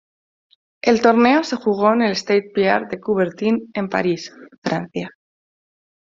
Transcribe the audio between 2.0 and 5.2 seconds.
el Stade Pierre de Coubertin en París, Francia.